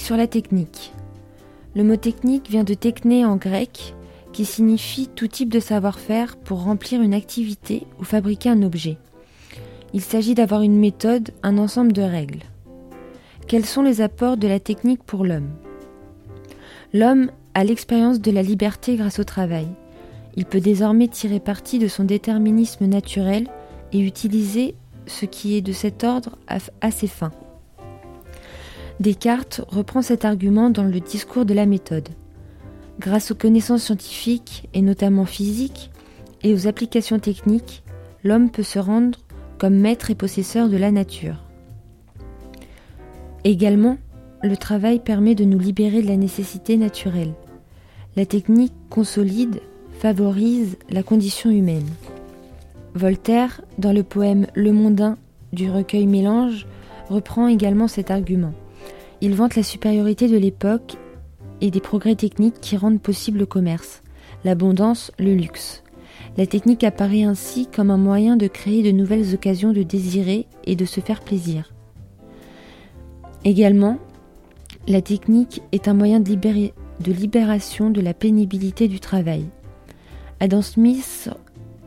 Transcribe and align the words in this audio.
Sur 0.00 0.16
la 0.16 0.26
technique. 0.26 0.92
Le 1.76 1.84
mot 1.84 1.94
technique 1.94 2.50
vient 2.50 2.64
de 2.64 2.74
techné 2.74 3.24
en 3.24 3.36
grec, 3.36 3.94
qui 4.32 4.44
signifie 4.44 5.06
tout 5.06 5.28
type 5.28 5.48
de 5.48 5.60
savoir-faire 5.60 6.36
pour 6.36 6.64
remplir 6.64 7.00
une 7.00 7.14
activité 7.14 7.86
ou 8.00 8.02
fabriquer 8.02 8.48
un 8.48 8.64
objet. 8.64 8.98
Il 9.94 10.00
s'agit 10.00 10.34
d'avoir 10.34 10.62
une 10.62 10.76
méthode, 10.76 11.30
un 11.44 11.56
ensemble 11.56 11.92
de 11.92 12.02
règles. 12.02 12.42
Quels 13.46 13.64
sont 13.64 13.82
les 13.82 14.00
apports 14.00 14.36
de 14.36 14.48
la 14.48 14.58
technique 14.58 15.04
pour 15.04 15.24
l'homme? 15.24 15.50
L'homme 16.92 17.30
a 17.54 17.62
l'expérience 17.62 18.20
de 18.20 18.32
la 18.32 18.42
liberté 18.42 18.96
grâce 18.96 19.20
au 19.20 19.24
travail. 19.24 19.68
Il 20.34 20.46
peut 20.46 20.60
désormais 20.60 21.06
tirer 21.06 21.38
parti 21.38 21.78
de 21.78 21.86
son 21.86 22.02
déterminisme 22.02 22.86
naturel 22.86 23.46
et 23.92 24.00
utiliser 24.00 24.74
ce 25.06 25.26
qui 25.26 25.54
est 25.54 25.62
de 25.62 25.72
cet 25.72 26.02
ordre 26.02 26.38
à 26.48 26.90
ses 26.90 27.06
fins. 27.06 27.30
Descartes 29.00 29.62
reprend 29.68 30.02
cet 30.02 30.26
argument 30.26 30.68
dans 30.68 30.84
le 30.84 31.00
discours 31.00 31.46
de 31.46 31.54
la 31.54 31.64
méthode. 31.64 32.10
Grâce 32.98 33.30
aux 33.30 33.34
connaissances 33.34 33.84
scientifiques, 33.84 34.68
et 34.74 34.82
notamment 34.82 35.24
physiques, 35.24 35.90
et 36.42 36.52
aux 36.52 36.66
applications 36.66 37.18
techniques, 37.18 37.82
l'homme 38.24 38.50
peut 38.50 38.62
se 38.62 38.78
rendre 38.78 39.18
comme 39.56 39.74
maître 39.74 40.10
et 40.10 40.14
possesseur 40.14 40.68
de 40.68 40.76
la 40.76 40.90
nature. 40.90 41.36
Également, 43.44 43.96
le 44.42 44.58
travail 44.58 45.00
permet 45.00 45.34
de 45.34 45.44
nous 45.44 45.58
libérer 45.58 46.02
de 46.02 46.08
la 46.08 46.18
nécessité 46.18 46.76
naturelle. 46.76 47.32
La 48.16 48.26
technique 48.26 48.74
consolide, 48.90 49.62
favorise 49.98 50.76
la 50.90 51.02
condition 51.02 51.48
humaine. 51.48 51.88
Voltaire, 52.94 53.62
dans 53.78 53.92
le 53.92 54.02
poème 54.02 54.46
Le 54.54 54.72
Mondain 54.72 55.16
du 55.54 55.70
recueil 55.70 56.06
Mélange, 56.06 56.66
reprend 57.08 57.48
également 57.48 57.88
cet 57.88 58.10
argument. 58.10 58.52
Il 59.22 59.34
vante 59.34 59.56
la 59.56 59.62
supériorité 59.62 60.28
de 60.28 60.38
l'époque 60.38 60.96
et 61.60 61.70
des 61.70 61.80
progrès 61.80 62.14
techniques 62.14 62.60
qui 62.60 62.76
rendent 62.76 63.02
possible 63.02 63.38
le 63.38 63.46
commerce, 63.46 64.02
l'abondance, 64.44 65.12
le 65.18 65.34
luxe. 65.34 65.82
La 66.38 66.46
technique 66.46 66.84
apparaît 66.84 67.24
ainsi 67.24 67.66
comme 67.66 67.90
un 67.90 67.98
moyen 67.98 68.36
de 68.36 68.46
créer 68.46 68.82
de 68.82 68.90
nouvelles 68.90 69.34
occasions 69.34 69.72
de 69.72 69.82
désirer 69.82 70.46
et 70.64 70.74
de 70.74 70.84
se 70.84 71.00
faire 71.00 71.20
plaisir. 71.20 71.72
Également, 73.44 73.98
la 74.88 75.02
technique 75.02 75.62
est 75.72 75.88
un 75.88 75.94
moyen 75.94 76.20
de, 76.20 76.34
libération 77.06 77.90
de 77.90 78.00
la 78.00 78.14
pénibilité 78.14 78.88
du 78.88 79.00
travail. 79.00 79.44
Adam 80.40 80.62
Smith 80.62 81.30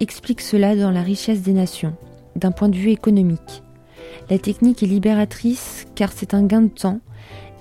explique 0.00 0.40
cela 0.40 0.76
dans 0.76 0.90
La 0.90 1.02
richesse 1.02 1.42
des 1.42 1.52
nations, 1.52 1.94
d'un 2.36 2.52
point 2.52 2.68
de 2.68 2.76
vue 2.76 2.90
économique. 2.90 3.62
La 4.30 4.38
technique 4.38 4.82
est 4.82 4.86
libératrice 4.86 5.86
car 5.94 6.12
c'est 6.12 6.34
un 6.34 6.44
gain 6.44 6.62
de 6.62 6.68
temps 6.68 7.00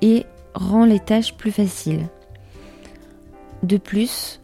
et 0.00 0.24
rend 0.54 0.84
les 0.84 1.00
tâches 1.00 1.34
plus 1.34 1.50
faciles. 1.50 2.06
De 3.62 3.76
plus, 3.76 4.40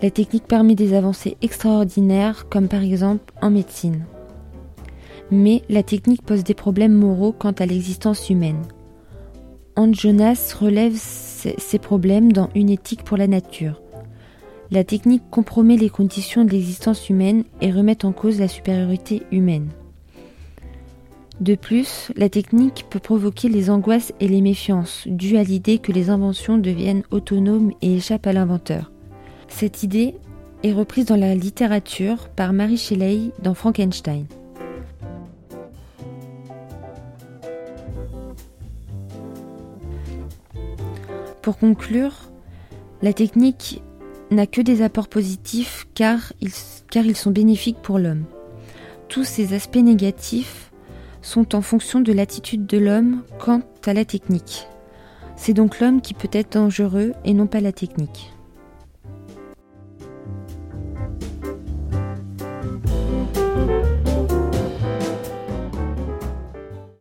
la 0.00 0.10
technique 0.10 0.46
permet 0.46 0.74
des 0.74 0.94
avancées 0.94 1.36
extraordinaires 1.42 2.48
comme 2.48 2.68
par 2.68 2.82
exemple 2.82 3.32
en 3.42 3.50
médecine. 3.50 4.04
Mais 5.30 5.62
la 5.68 5.82
technique 5.82 6.22
pose 6.22 6.44
des 6.44 6.54
problèmes 6.54 6.94
moraux 6.94 7.32
quant 7.32 7.52
à 7.52 7.66
l'existence 7.66 8.30
humaine. 8.30 8.62
Hans 9.76 9.92
Jonas 9.92 10.54
relève 10.58 10.96
ces 10.96 11.78
problèmes 11.78 12.32
dans 12.32 12.48
Une 12.54 12.70
éthique 12.70 13.04
pour 13.04 13.16
la 13.16 13.26
nature. 13.26 13.82
La 14.70 14.84
technique 14.84 15.22
compromet 15.30 15.76
les 15.76 15.90
conditions 15.90 16.44
de 16.44 16.50
l'existence 16.50 17.08
humaine 17.08 17.44
et 17.60 17.70
remet 17.70 18.04
en 18.04 18.12
cause 18.12 18.40
la 18.40 18.48
supériorité 18.48 19.22
humaine. 19.30 19.68
De 21.40 21.54
plus, 21.54 22.10
la 22.16 22.28
technique 22.28 22.86
peut 22.90 22.98
provoquer 22.98 23.48
les 23.48 23.70
angoisses 23.70 24.12
et 24.18 24.26
les 24.26 24.40
méfiances 24.40 25.06
dues 25.06 25.36
à 25.36 25.44
l'idée 25.44 25.78
que 25.78 25.92
les 25.92 26.10
inventions 26.10 26.58
deviennent 26.58 27.04
autonomes 27.12 27.72
et 27.80 27.96
échappent 27.96 28.26
à 28.26 28.32
l'inventeur. 28.32 28.90
Cette 29.46 29.84
idée 29.84 30.16
est 30.64 30.72
reprise 30.72 31.04
dans 31.04 31.16
la 31.16 31.36
littérature 31.36 32.28
par 32.28 32.52
Mary 32.52 32.76
Shelley 32.76 33.30
dans 33.40 33.54
Frankenstein. 33.54 34.26
Pour 41.40 41.56
conclure, 41.56 42.14
la 43.00 43.12
technique 43.12 43.80
n'a 44.32 44.48
que 44.48 44.60
des 44.60 44.82
apports 44.82 45.08
positifs 45.08 45.86
car 45.94 46.32
ils 46.40 47.16
sont 47.16 47.30
bénéfiques 47.30 47.80
pour 47.80 48.00
l'homme. 48.00 48.24
Tous 49.08 49.24
ces 49.24 49.54
aspects 49.54 49.76
négatifs 49.76 50.67
sont 51.28 51.54
en 51.54 51.60
fonction 51.60 52.00
de 52.00 52.12
l'attitude 52.12 52.64
de 52.64 52.78
l'homme 52.78 53.22
quant 53.38 53.60
à 53.84 53.92
la 53.92 54.06
technique. 54.06 54.66
C'est 55.36 55.52
donc 55.52 55.78
l'homme 55.78 56.00
qui 56.00 56.14
peut 56.14 56.30
être 56.32 56.54
dangereux 56.54 57.12
et 57.26 57.34
non 57.34 57.46
pas 57.46 57.60
la 57.60 57.70
technique. 57.70 58.32